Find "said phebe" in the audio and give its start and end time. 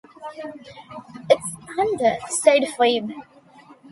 2.29-3.13